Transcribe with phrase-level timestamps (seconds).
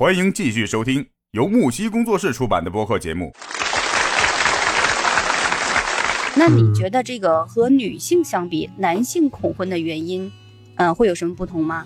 [0.00, 3.34] 欢迎继续收听由木西工作室出版的播客节目。
[6.34, 10.32] 那你觉得这个和女性相比，男性恐婚的原因，
[10.76, 11.84] 嗯，会有什么不同吗？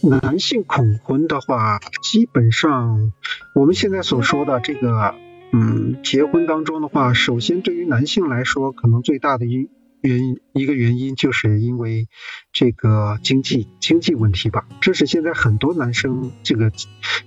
[0.00, 3.10] 男性恐婚的话，基本上
[3.52, 5.16] 我们现在所说的这个，
[5.52, 9.68] 嗯，结婚当中的话，首先对于男性来说，可能最大的因
[10.00, 12.08] 原因一个原因，就是因为
[12.52, 14.66] 这个经济经济问题吧。
[14.80, 16.72] 这是现在很多男生这个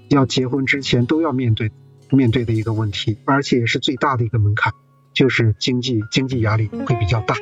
[0.09, 1.71] 要结婚之前都要面对
[2.09, 4.73] 面对的一个问题，而且也是最大的一个门槛。
[5.13, 7.35] 就是经济经济压力会比较大，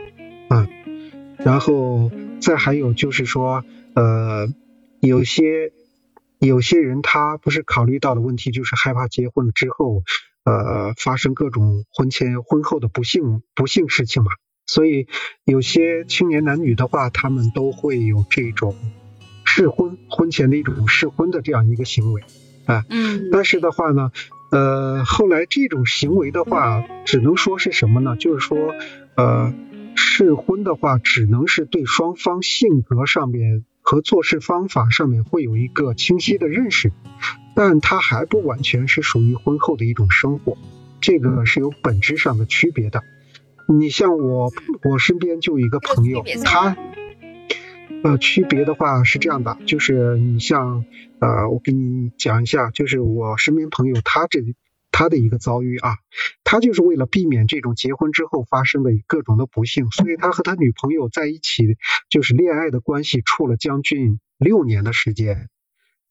[0.49, 0.67] 嗯，
[1.37, 3.63] 然后再还有就是说，
[3.95, 4.49] 呃，
[4.99, 5.71] 有些
[6.37, 10.03] 有些人他不是考虑到的问题，就是害怕结婚之后，
[10.43, 14.31] 呃，发生各种婚前婚后的不幸不幸事情嘛，
[14.71, 15.07] 所以
[15.43, 18.73] 有些青年男女的话，他们都会有这种
[19.43, 22.21] 试婚婚前的一种试婚的这样一个行为
[22.65, 24.11] 啊，嗯，但是的话呢。
[24.53, 28.17] 呃，后来这种行为的话，只能说是什么呢？
[28.17, 28.57] 就是说，
[29.15, 29.53] 呃，
[29.95, 36.91] 试婚的话，只能是对双方性格上面和做事方法上面会有一个清晰的认识，
[37.55, 40.57] 但它还不完全是属于婚后的一种生活，
[40.99, 43.01] 这个是有本质上的区别的。
[43.67, 44.51] 你像我，
[44.83, 46.75] 我身边就有一个朋友，他。
[48.03, 50.85] 呃，区别的话是这样的，就是你像，
[51.19, 54.39] 呃，我给你讲一下，就是我身边朋友他这
[54.89, 55.97] 他的一个遭遇啊，
[56.43, 61.77] 他就是为了避免这种结婚之后发生的各种的不幸，所以他和他女朋友在一起
[62.09, 65.49] 就是恋爱的关系处了将近六年的时间，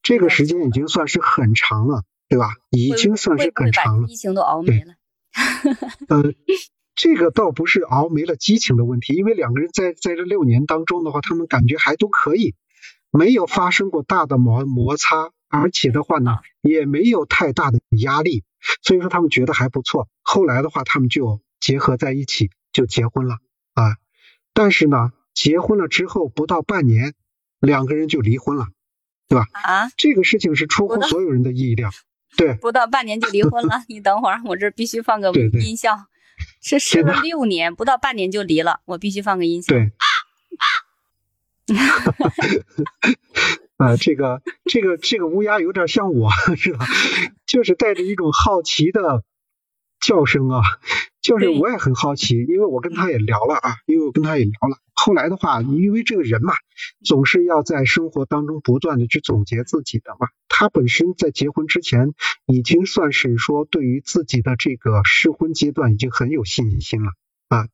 [0.01, 2.51] 这个时间已经算是很长了，对吧？
[2.71, 4.07] 已经算是很长了。
[4.07, 4.95] 疫情都熬没了。
[6.09, 6.33] 呃。
[7.03, 12.55] 这个倒不是熬没了激情的问题，因为两个人在在这六年当中的话，他们感觉还都可以，
[13.11, 18.45] 没有发生过大的摩摩擦，而且的话呢，也没有太大的压力，
[18.83, 20.09] 所以说他们觉得还不错。
[20.21, 23.37] 后来的话，他们就结合在一起，就结婚了
[23.73, 23.97] 啊。
[24.53, 27.15] 但是呢，结婚了之后不到半年，
[27.61, 28.67] 两个人就离婚了，
[29.27, 29.47] 对吧？
[29.53, 31.89] 啊，这个事情是出乎所有人的意料。
[32.37, 33.85] 对，不到半年就离婚了。
[33.89, 35.97] 你等会儿，我这必须放个音效。
[36.61, 39.77] 是试了六年，不到半年就离了，我必须放个音响。
[39.77, 39.93] 对，
[43.77, 46.87] 啊，这个这个这个乌鸦有点像我，是吧？
[47.47, 49.25] 就是带着一种好奇的
[50.01, 50.61] 叫声啊，
[51.23, 54.79] 就是我也很好奇，因为我跟他也聊了啊，因为我跟他也聊了。
[54.93, 56.53] 后来的话，因为这个人嘛，
[57.05, 60.29] 总是要在生活当中不断的去总结自己的嘛。
[60.61, 62.13] 他本身在结婚之前，
[62.45, 67.13] 已经算是说对于自己的这个试婚阶段已经很有信心了
[67.49, 67.69] 啊。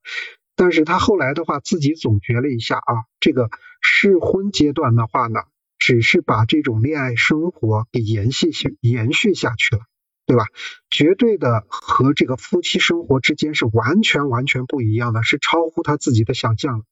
[0.55, 5.41] 但是他后来的话，自己总结了一下啊，这个试婚阶段的话呢，
[5.81, 9.83] 只是把这种恋爱生活给延续下延续下去了，
[10.25, 10.45] 对吧？
[10.89, 16.85] 绝对的和这个夫妻生活之间是完全完全不一样的，是超乎他自己的想象。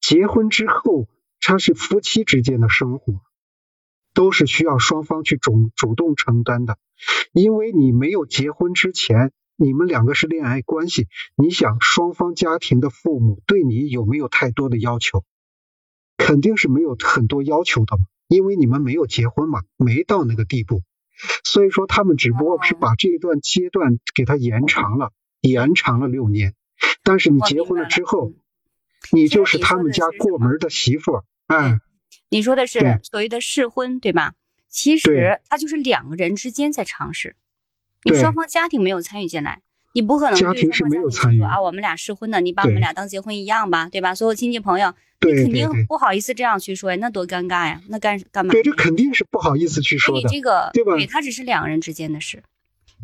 [0.00, 1.06] 结婚之后，
[1.38, 3.20] 他是夫妻之间的生活，
[4.14, 6.78] 都是需要双方去主主动承担的。
[7.32, 15.24] 因为你没有结婚之前，你们两个是恋爱关系，你想双方家庭的父母对你有没有太多的要求？
[16.16, 20.82] 肯定是没有很多要求的嘛，因为你们没有结婚嘛，没到那个地步。
[21.44, 26.54] 所以说，他们只不过是把这一段阶段给他延长了，延长了六年。
[27.02, 28.32] 但是你结婚了之后。
[29.10, 31.80] 你就是他们家过门的媳妇儿，哎，
[32.30, 34.34] 你说的是所谓的试婚，对吧？
[34.68, 37.36] 其实他就是两个人之间在尝试，
[38.04, 39.60] 你双方家庭没有参与进来，
[39.92, 41.60] 你不可能家庭是没有参与啊。
[41.60, 44.14] 我们俩试婚的，你把我们俩当结婚一样吧，对吧？
[44.14, 48.52] 所有亲戚朋友，你肯定不好意思这样去说呀，那多尴尬呀，那干干嘛？
[48.52, 50.26] 对，这肯定是不好意思去说的。
[50.28, 50.96] 这个对吧？
[50.96, 52.42] 对，他只是两个人之间的事，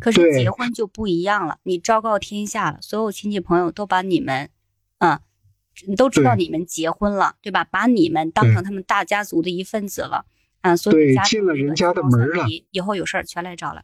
[0.01, 4.49] 可是结婚就不一样了，你昭告天下了，所有亲戚朋友都把你们，
[5.97, 7.65] 都知道你们结婚了，对吧？
[7.65, 10.25] 把你们当成他们大家族的一份子了，
[10.61, 13.83] 啊，所以进了人家的门了，以后有事儿全来找了。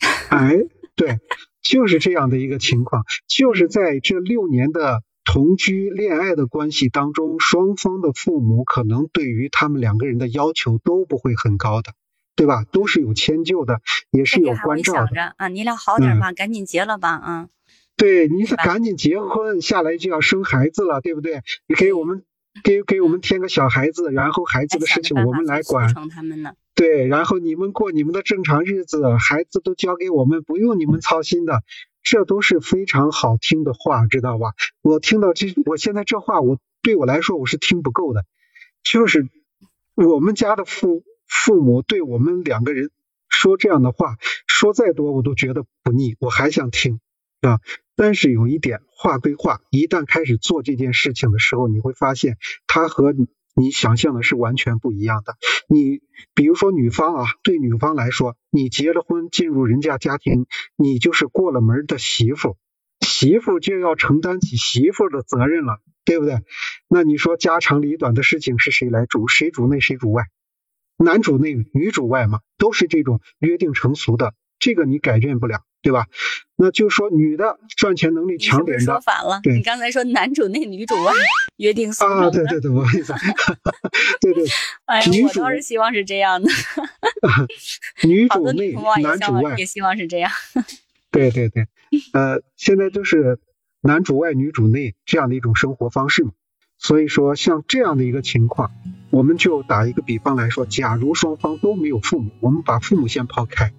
[0.30, 0.56] 哎，
[0.94, 1.18] 对，
[1.62, 11.92] 就是这样的一个情况，就是在这六年的同居恋爱的关系当中，双方的父母可能对于他们两个人的要求都不会很高的，
[12.34, 12.64] 对吧？
[12.64, 13.80] 都是有迁就的，
[14.10, 15.34] 也是有关照的。
[15.36, 17.48] 啊，你俩好点吧，赶紧结了吧，啊。
[18.02, 21.40] 对，你是赶紧结婚下来就要生孩子了，对不对？
[21.68, 22.24] 你给我们
[22.64, 25.94] 给给我们添个小孩子，然后孩子的事情我们来管。
[26.10, 26.54] 他们呢？
[26.74, 31.62] 对，然后你们过你们的正常日子，孩子都交给我们，不用你们操心的。
[32.02, 34.48] 这都是非常好听的话，知道吧？
[34.82, 38.24] 我听到这，我现在这话，我对我来说我是听不够的。
[38.82, 39.28] 就是
[39.94, 42.90] 我们家的父父母对我们两个人
[43.28, 44.16] 说这样的话，
[44.48, 46.98] 说再多我都觉得不腻，我还想听
[47.42, 47.60] 啊。
[47.96, 52.36] 但是有一点，话归话，一旦开始做这件事情的时候，你会发现
[52.66, 53.14] 他和
[53.54, 55.36] 你想象的是完全不一样的。
[55.68, 56.00] 你
[56.34, 60.46] 比如说女方啊，对女方来说，你结了婚进入人家家庭，
[60.76, 62.56] 你就是过了门的媳妇，
[63.00, 66.38] 媳妇就要承担起媳妇的责任了，对不对？
[66.88, 69.28] 那你说家长里短的事情是谁来主？
[69.28, 70.24] 谁主内谁主外？
[70.96, 75.62] 男主内女主外嘛，都是这种约定成俗的，这个你改变不了。
[75.82, 76.06] 对吧？
[76.56, 79.40] 那就是说，女的赚钱能力强点的，说反了。
[79.42, 81.12] 对，你刚才说男主内女主外，
[81.56, 83.12] 约定俗成啊，对对对，我意思，
[84.20, 84.46] 对对。
[84.84, 86.48] 哎，我倒是希望是这样的。
[88.06, 90.30] 女主内男主外，也希望是这样。
[91.10, 91.66] 对对对，
[92.12, 93.40] 呃，现在就是
[93.80, 96.30] 男主外女主内这样的一种生活方式嘛。
[96.78, 98.72] 所以说，像这样的一个情况，
[99.10, 103.72] 我们就打一个比方来说，假如双方都没有父母，我们把父母先抛开。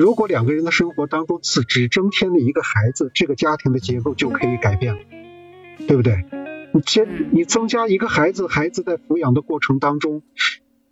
[0.00, 5.00] 如果两个人的生活当中只只增添了一个孩子，这个家庭的结构就可以改变了，
[5.86, 6.24] 对不对？
[6.72, 10.22] 你接你增加一个孩子，孩子在抚养的过程当中，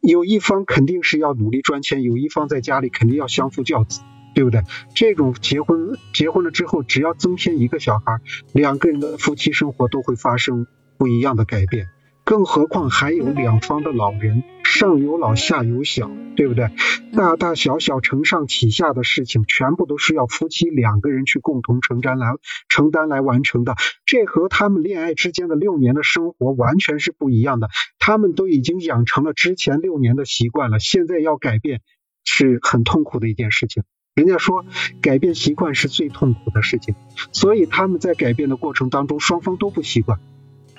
[0.03, 4.03] 有一方肯定是要努力赚钱，有一方在家里肯定要相夫教子，
[4.35, 4.61] 对不对？
[4.95, 8.21] 这种结婚结婚了之后，只要增添一个小孩，
[8.53, 10.67] 两个人的夫妻生活都会发生
[10.99, 11.89] 不一样的改变。
[12.29, 16.69] 更何况还有两方的老人，上有老下有小，对不对？
[17.17, 22.27] 大大小小承上启下的事情，全部都是要夫妻两个人去共同承担来
[22.69, 23.77] 承担来完成的。
[24.05, 27.71] 这和他们恋爱之间的六年的生活完全是不一样的。
[27.99, 31.81] 他们都已经养成了之前六年的习惯了，现在要改变
[32.25, 33.85] 是很痛苦的一件事情。
[34.15, 34.67] 人家说
[35.01, 36.95] 改变习惯是最痛苦的事情，
[37.33, 40.21] 所以他们在改变的过程当中，双方都不习惯。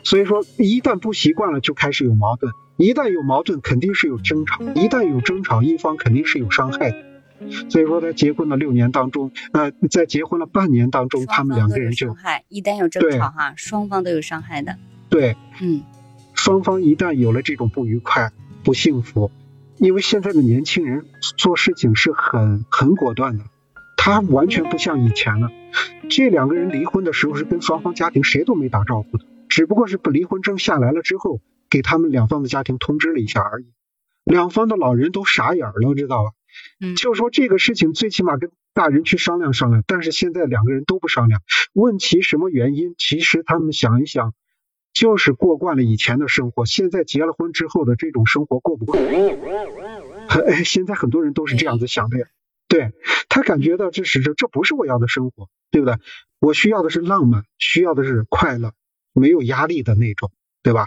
[0.04, 7.06] 所以说，一旦不习惯了，就开始有矛盾；一旦有矛盾，肯定是有争吵；一旦有争吵，一方肯定是有伤害的。
[7.69, 12.44] 所以说，在结婚的六年当中，呃，在结婚了半年当中，他们两个人就伤害。
[12.50, 14.78] 一旦有争吵，哈，双方都有伤害的。
[15.10, 15.84] 对，嗯，
[16.34, 18.31] 双方一旦有了这种不愉快、
[18.63, 19.31] 不幸福，
[19.78, 21.06] 因为现在的年轻人
[21.38, 23.46] 做事情是很很果断的，
[23.96, 25.50] 他完全不像以前了。
[26.10, 29.25] 这两个人离婚的时候是跟双方家庭谁都没打招呼的。
[29.50, 33.66] 只不过是把离婚证下来了之后，给他们两方的家庭通知了一下而已，
[34.24, 36.31] 两方的老人都傻眼了，知道吧？
[36.80, 41.42] 嗯，就说这个事情最起码跟大人去商量商量，但是现在两个人都不商量，
[41.74, 42.96] 问其什么原因？
[42.98, 44.34] 其实他们想一想，
[44.94, 49.04] 就是过惯了以前的生活，现在结了婚之后的这种生活过不惯。
[49.04, 52.28] 哎，现在很多人都是这样子想的呀，
[52.68, 52.94] 对
[53.30, 55.96] 他感觉到这是这这不是我要的生活，对不对？
[56.40, 58.74] 我需要的是浪漫，需要的是快乐。
[59.13, 60.31] 没有压力的那种，
[60.63, 60.85] 对吧？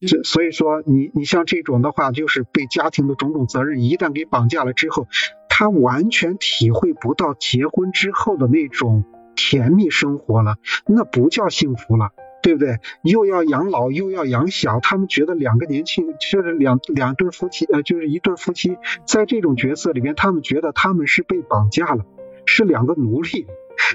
[0.00, 5.08] 这所以说，你你像这种的话，就是被家庭的种种责任一旦给绑架了之后，
[5.48, 9.02] 他完全体会不到结婚之后的那种
[9.34, 10.54] 甜蜜生活了，
[10.86, 12.12] 那不叫幸福了，
[12.44, 12.78] 对不对？
[13.02, 22.04] 又要养老又要养小，他们觉得两个年轻就是两两对夫妻，呃，就是一对夫妻，在这种角色里面，他们觉得他们是被绑架了，
[22.46, 23.48] 是两个奴隶，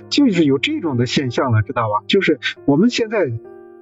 [0.09, 2.03] 就是有这种的现象了，知道吧？
[2.07, 3.31] 就是我们现在。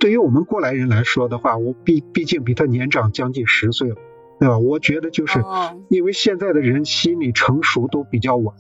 [0.02, 3.96] 对于我们过来人来说的话，我毕毕竟比他年长将近十岁了，
[4.40, 4.58] 对吧？
[4.58, 5.44] 我觉得就是
[5.90, 8.56] 因为现在的人心理成熟都比较晚，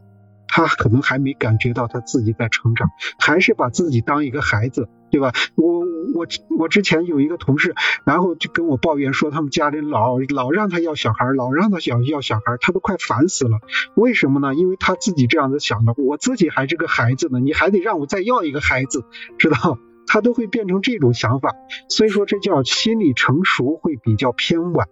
[0.48, 5.34] 他可能还没感觉到他自己在成长，还是把自己当一个孩子，对吧？
[5.56, 5.80] 我
[6.14, 6.28] 我
[6.60, 7.74] 我之前有一个同事，
[8.06, 13.58] 然后就跟我抱怨说，他们家里老老让他要小孩，老让他想要小孩，他都快烦死了。
[13.96, 14.54] 为什么呢？
[14.54, 19.06] 因为他自己这样子想的，我自己还是个孩子呢，你还得让我再要一个孩子，
[19.40, 19.80] 知道？
[20.12, 21.56] 他都会变成这种想法，
[21.88, 24.86] 所以说这叫心理成熟会比较偏晚，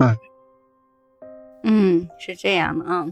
[0.00, 0.16] 啊，
[1.62, 3.06] 嗯，是这样的啊，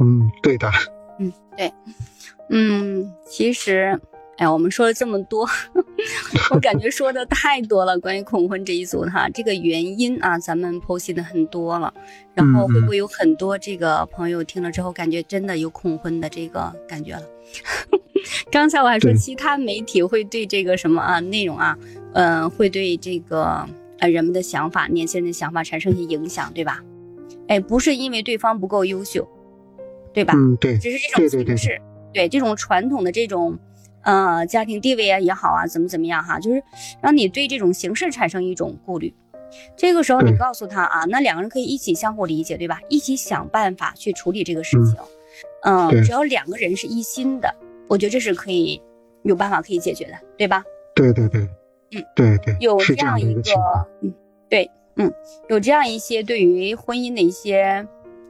[0.00, 0.70] 嗯，对的，
[1.18, 1.70] 嗯，对，
[2.48, 4.00] 嗯，其实。
[4.36, 5.48] 哎，我们说了这么多，
[6.50, 7.96] 我感觉说的太多了。
[8.00, 11.94] 关于恐婚这一组哈，这个原因啊，咱们剖析的很多了。
[12.34, 17.22] 然后会不会有很多这个朋友听了之后，感觉真的有恐婚的这个感觉了？
[18.50, 21.76] 刚才我还说其他媒体会对这个什么啊内容啊，
[22.12, 23.66] 嗯，会对这个
[23.98, 26.82] 呃人们的想法、年轻人的想法产生一些影响，对吧？
[27.48, 29.28] 哎，不是因为对方不够优秀，
[30.12, 30.34] 对吧？
[30.36, 31.80] 嗯，对，只是这种形式，
[32.12, 33.58] 对这种传统的这种。
[34.06, 36.62] 呃，家庭地位啊也好啊，怎么怎么样哈，就是
[37.00, 39.14] 让你对这种形式产生一种顾虑。
[39.78, 42.78] 这个时候你告诉他啊，那两个人可以一起相互理解，对吧？
[42.90, 44.94] 一起想办法去处理这个事情。
[45.62, 47.54] 嗯，只要两个人是一心的，
[47.94, 48.82] 我觉得这是可以
[49.22, 50.64] 有办法可以解决的，对吧？
[50.96, 51.42] 对对对，
[51.92, 53.40] 嗯，对对，有这样一个，
[54.02, 54.12] 嗯，
[54.50, 55.08] 对，嗯，
[55.48, 57.86] 有这样一些对于婚姻的一些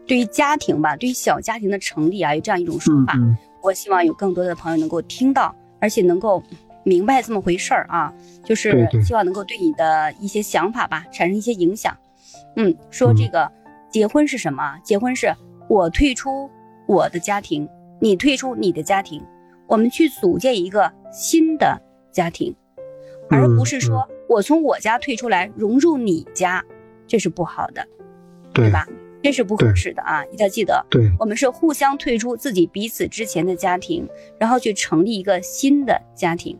[0.06, 3.14] 对于家庭吧，对于小家庭的成立啊，有这样一种说法。
[3.16, 6.42] 嗯我希望有更多的朋友能够听到，而且能够
[6.82, 8.12] 明白这么回事儿啊，
[8.44, 11.96] 就是希望能够对你的一些想法吧产生一些影响。
[12.56, 13.50] 嗯，说这个
[13.90, 14.78] 结婚是什么？
[14.84, 15.34] 结婚是
[15.66, 16.50] 我退出
[16.86, 17.66] 我的家庭，
[18.00, 19.22] 你退出你的家庭，
[19.66, 21.80] 我们去组建一个新的
[22.12, 22.54] 家庭，
[23.30, 26.64] 而不是说我从我家退出来融入你家，
[27.06, 27.86] 这是不好的，
[28.52, 28.86] 对对吧？
[29.22, 30.22] 这是不合适的啊！
[30.26, 34.06] 一定要记得，对我们是互相退出自己彼此之前的家庭，
[34.38, 36.58] 然后去成立一个新的家庭。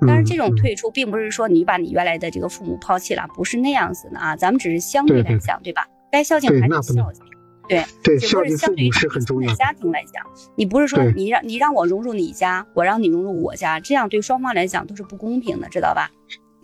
[0.00, 4.34] 当然，这种嗯退出并不是说你把你原来的这个父母抛弃了，不是那样子的啊。
[4.34, 5.86] 咱们只是相对来讲，对吧？
[6.10, 7.22] 该孝敬还是孝敬，
[7.68, 9.56] 对，对孝敬父母是很重要的。
[9.56, 10.24] 家庭来讲，
[10.56, 16.10] 你不是说你让你让我融入你家，我让你融入我家，这样对双方来讲都是不公平的，知道吧？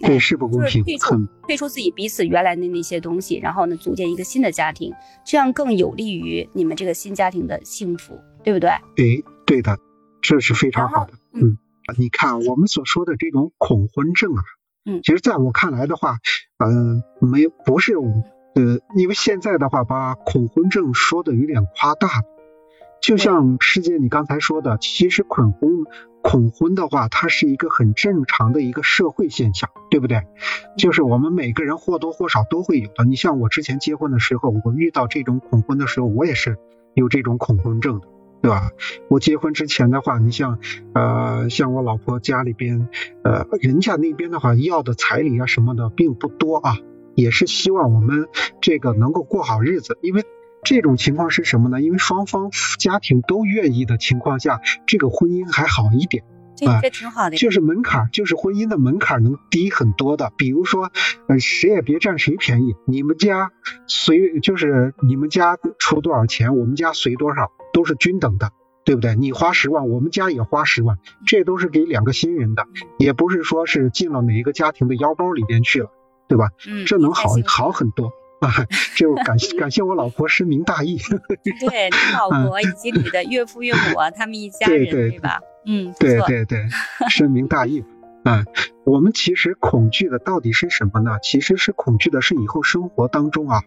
[0.01, 4.93] 哎对，是不公平就是退，出退出自己彼此原来的那些东西，然后呢，组建一个新的家庭，
[5.27, 8.71] 这样更有利于你们这个新家庭的幸福，对不对？
[8.71, 8.83] 哎，
[9.45, 9.77] 对的，
[10.23, 11.15] 这是非常好的。
[11.33, 11.59] 嗯，
[11.97, 14.43] 你看我们所说的这种恐婚症啊，
[14.85, 16.19] 嗯其实在我看来的话，
[16.59, 17.97] 嗯、没不是
[18.59, 22.25] 呃，因为现在的话把恐婚症说的有点夸大了。
[23.01, 25.71] 就像师姐你刚才说的，其实恐婚
[26.23, 30.23] 恐婚的话，它是一个很正常的一个社会现象，对不对？
[30.77, 33.05] 就是我们每个人或多或少都会有的。
[33.05, 36.59] 你像我之前结婚的时候，我遇到这种恐婚的时候，我也是
[36.95, 38.09] 有这种恐婚症的。
[38.41, 38.71] 对吧？
[39.09, 40.61] 我结婚之前的话，你像，
[40.95, 42.89] 呃，像我老婆家里边，
[43.25, 46.77] 呃，人家那边的话要的彩礼啊什么的并不多啊，
[47.19, 48.29] 也是希望我们
[48.61, 49.99] 这个能够过好日子。
[50.03, 50.25] 因为
[50.63, 51.83] 这种情况是什么呢？
[51.83, 56.23] 因为双方家庭都愿意的情况下，这个婚姻还好一点。
[56.57, 57.37] 这啊这挺好的。
[57.37, 60.33] 就是门槛，就是婚姻的门槛能低很多的。
[60.37, 60.93] 比如说，
[61.27, 63.51] 呃，谁也别占谁便宜，你们家
[63.89, 68.51] 随就是你们家出多少钱，我们家随多少，都是均等的，
[68.85, 69.15] 对不对？
[69.17, 72.67] 你花十万，我们家也花十万，这都是给两个新人的，
[72.99, 75.91] 也不是说是进了哪一个家庭的腰包里边去了，
[76.29, 76.51] 对吧？
[76.69, 78.53] 嗯，这能好好很多啊！
[78.95, 80.99] 这我感 谢感谢我老婆深明大义。
[81.61, 85.41] 对你老婆以及你的岳父岳母啊，他们一家人，对对对吧？
[85.67, 86.67] 嗯，对对对，
[87.11, 87.85] 深明大义。
[88.25, 88.45] 啊，
[88.85, 91.19] 我们其实恐惧的到底是什么呢？
[91.23, 93.63] 其实是恐惧的是以后生活当中啊，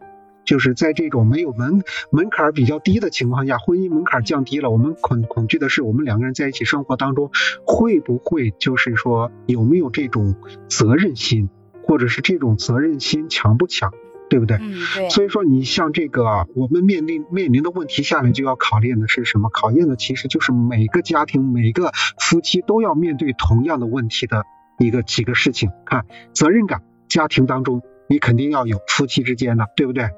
[0.46, 7.32] 就是在这种没有门门槛比较低的情况下，婚姻门槛降低了，我们恐恐惧的是我们两个人在一起生活当中
[7.66, 10.36] 会不会就是说有没有这种
[10.70, 11.50] 责任心，
[11.92, 13.92] 或者是这种责任心强不强，
[14.30, 14.56] 对不对？
[14.62, 19.50] 嗯，对，所以说，你像这个，我们面临面临的问题下来就要考验的是什么？
[19.50, 24.46] 考验的其实就是每个家庭、每个夫妻都要面对同样的问题的
[24.80, 25.70] 一个几个事情。
[25.86, 30.12] 看责任感，家庭当中你肯定要有，夫妻之间的，对不对？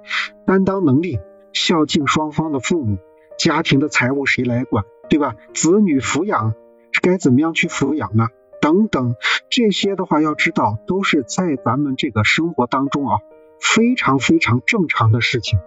[0.46, 1.18] 担当能力，
[1.54, 3.00] 孝敬双方的父母，
[3.40, 5.34] 家庭的财务谁来管，对吧？
[5.56, 6.54] 子女抚养
[7.02, 8.28] 该怎么样去抚养呢？
[8.64, 9.16] 等等，
[9.50, 13.20] 这些的话要知道，都是在咱们这个生活当中啊。
[13.60, 15.58] 非常非常正常的事情。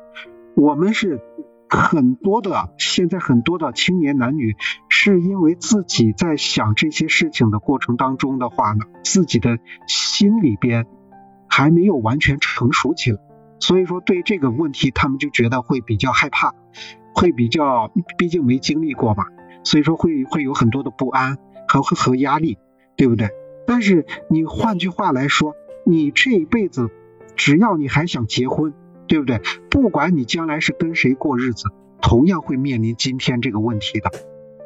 [0.54, 1.20] 我们是
[1.68, 4.54] 很多的，现在很多的青年男女
[4.90, 10.86] 是因为自己在想这些事情的过程当中的话呢，自己的心里边
[11.48, 13.18] 还没有完全成熟起来，
[13.60, 16.54] 所以说对这个问题他们就觉得会比较害怕，
[17.14, 19.24] 会比较，毕竟没经历过嘛，
[19.64, 22.58] 所以说会会有很多的不安和和压力，
[22.96, 23.30] 对不对？
[23.66, 26.90] 但是你换句话来说，你这一辈子。
[27.38, 28.72] 只要你还想结婚，
[29.06, 29.42] 对不对？
[29.68, 31.64] 不管你将来是跟谁过日子，
[32.00, 34.10] 同样会面临今天这个问题的。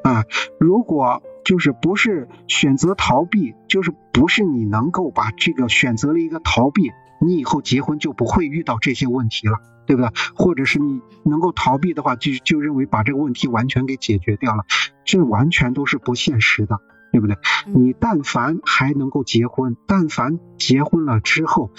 [0.04, 0.24] 啊，
[0.60, 10.08] 如果就是不是选择逃避，就是不是你能够把这个选择了一个逃避，你以后结婚就不会遇到这些问题了，对不对？
[10.36, 14.64] 或者是你能够逃避的话，就就认为把这个问题完全给解决掉了，
[15.04, 16.78] 这完全都是不现实的，
[17.12, 17.36] 对不对？
[17.74, 21.70] 你但凡还能够结婚，但凡结婚了之后。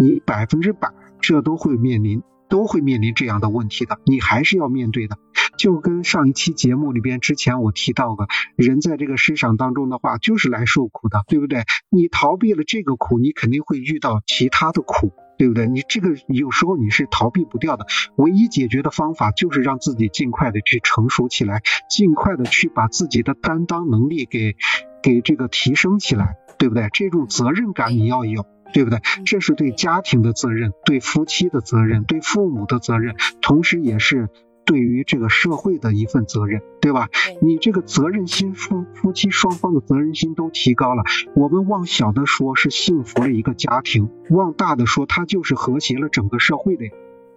[0.00, 5.18] 你百分之百这都会面临，都会面临这样的问题的，你还是要面对的。
[5.56, 11.64] 就跟上一期节目里边之前我提到的，人在这个世上当中的话，就是来受苦的，对不对？
[11.90, 15.66] 你逃避了这个苦，你肯定会遇到其他的苦，对不对？
[15.66, 24.56] 你这个有时候你是逃避不掉的，唯一解决的方法就是让自己尽快的去成熟起来，尽快的去把自己的担当能力给
[25.02, 26.88] 给这个提升起来，对不对？
[26.92, 28.44] 这种责任感你要有。
[28.70, 29.00] 对不对？
[29.24, 34.28] 这是对家庭的责任，对夫妻的责任，对父母的责任，同时也是
[34.68, 37.08] 对于这个社会的一份责任，对吧？
[37.40, 41.04] 你这个责任心，夫夫妻双方的责任心都提高了。
[41.34, 46.84] 我们往小的说是幸福了一个家庭，往大的说它就是和谐了整个社会的，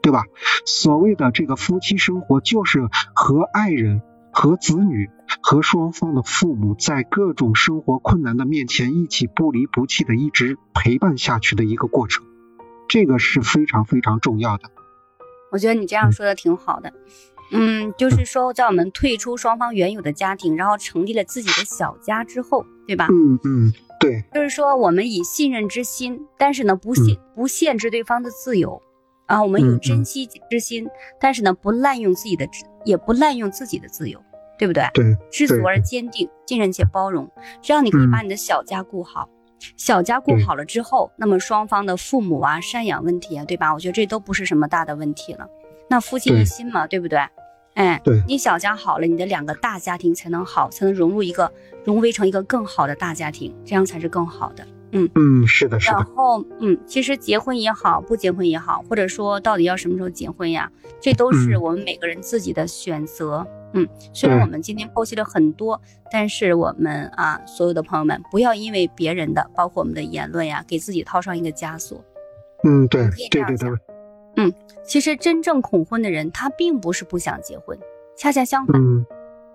[0.01, 0.25] 对吧？
[0.65, 4.01] 所谓的这个夫妻生活，就是和爱人、
[4.33, 5.09] 和子女、
[5.41, 12.25] 和双方的父母，在各种生活困难的面前，一起不离不弃的一直陪伴下去的一个过程，
[12.89, 14.63] 这个是非常非常重要的。
[15.51, 16.91] 我觉得你这样说的挺好的，
[17.51, 23.07] 嗯，就是说，在我们退出双方原有的家庭，然后成立了自己的小家之后，对吧？
[23.11, 28.81] 嗯嗯，对，就是说，我们以信任之心，但是呢，不限不限制对方的自由。
[29.27, 30.85] 啊，我们有珍惜之心，
[31.17, 32.45] 但是呢，不滥用自己的，
[32.83, 34.21] 也不滥用自己的自由，
[34.59, 34.83] 对不对？
[34.93, 37.31] 对，知足而坚定，信任且包容，
[37.61, 39.29] 这样你可以把你的小家顾好。
[39.77, 43.73] 小家顾好了之后，那么双方的父母啊、赡养问题啊，对吧？
[43.73, 45.47] 我觉得这都不是什么大的问题了。
[45.89, 47.19] 那夫妻一心嘛，对不对？
[47.75, 51.51] 哎，对，你小家好了，你的两个大家庭才能好，才能融入一个
[51.85, 54.67] 融为成一个更好的大家庭，这样才是更好的。
[54.91, 55.97] 嗯嗯，是的，是的。
[55.97, 63.47] 然后嗯，其实结婚也好，不结婚也好，或者说到底要什么时候结婚呀，这都是我们每个人自己的选择。
[63.47, 63.60] 嗯，
[64.13, 72.03] 虽然我们今天剖析了很多，但是我们啊，所有的朋友们不要因为别人的，包括我们的言论呀，给自己套上一个枷锁。
[72.63, 73.69] 嗯，对，对对对。
[74.37, 77.77] 嗯，其实真正恐婚的人，他并不是不想结婚，
[78.17, 78.81] 恰恰相反，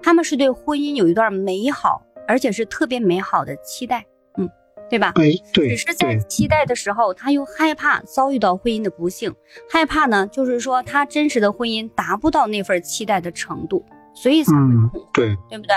[0.03, 4.05] 他们是对婚姻有一段美好，而且是特别美好的期待。
[4.39, 4.49] 嗯
[4.89, 5.13] 对吧？
[5.17, 9.35] 哎，对，只是在期待的时候，他又害怕遭遇到婚姻的不幸，
[9.69, 13.85] 害怕呢，就是说他真实的婚姻达不到那份期待的程度，
[14.17, 15.77] 所以才会恐婚，对，对不对？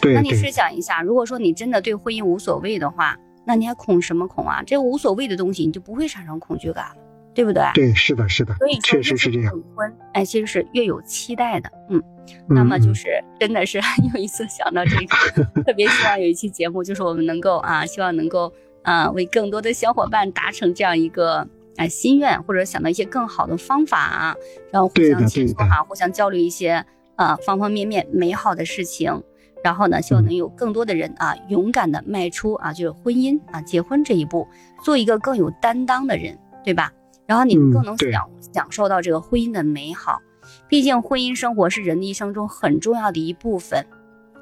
[0.00, 0.14] 对。
[0.14, 4.62] 那你试想一下，如果说你真的对婚姻无所谓的话，那你还恐什么恐啊？
[4.64, 6.96] 这无所谓的东西，你就不会产生恐惧感了。
[7.34, 7.64] 对不对？
[7.74, 9.52] 对，是的，是的，所以确实是这样。
[9.74, 12.00] 婚，哎，其实是越有期待的，嗯，
[12.48, 13.08] 那么就是
[13.40, 13.80] 真的是
[14.14, 14.46] 又一次。
[14.46, 18.52] 想到这个，特别希望有一期节目，就是我们能够啊，希望能够
[18.84, 21.44] 啊，为更多的小伙伴达成这样一个
[21.76, 24.36] 啊心愿，或者想到一些更好的方法啊，
[24.70, 29.22] 然后互相倾诉哈，互相交流一些啊方方面面美好的事情，
[29.62, 34.46] 然后呢，希望能有更多的人啊，勇敢的迈出啊，就是婚姻啊，结婚这一步，
[34.82, 36.92] 做一个更有担当的人，对吧？
[37.26, 40.20] 然后你更能享享受到这个婚姻的美好，
[40.68, 43.86] 毕竟婚姻生活是人的一生中很重要的一部分。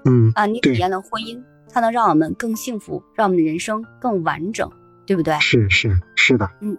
[0.05, 4.69] 嗯啊，你体验了婚姻，它能让我们更幸福，让我们的人生更完整，
[5.07, 5.39] 对不对？
[5.39, 6.51] 是是是的。
[6.61, 6.77] 嗯，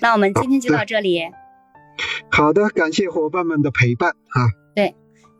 [0.00, 1.20] 那我们今天就到这里。
[2.30, 4.61] 好的，感谢伙伴们的陪伴啊。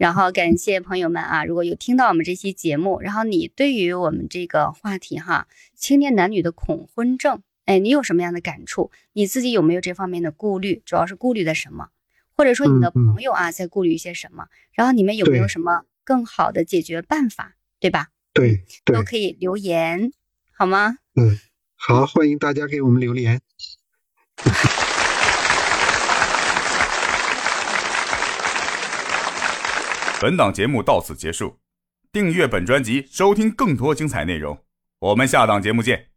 [0.03, 7.41] 对，然后感谢朋友们啊，如果有听到我们这期节目，然后你对于我们这个话题哈，青年男女的恐婚症。
[7.67, 8.91] 哎，你有什么样的感触？
[9.13, 10.83] 你自己有没有这方面的顾虑？
[10.85, 11.91] 主要是顾虑的什么？
[12.35, 14.49] 或者说你的朋友啊，在顾虑一些什么？
[14.73, 17.55] 然后你们有没有什么更好的解决办法？
[17.79, 18.09] 对吧？
[18.33, 20.13] 对，都可以留言，
[20.51, 20.99] 好吗？
[21.15, 21.39] 嗯，
[21.77, 23.41] 好，欢迎大家给我们留言。
[30.23, 31.59] 本档节目到此结束，
[32.13, 34.57] 订阅本专辑，收听更多精彩内容。
[35.01, 36.12] 我们下档节目见。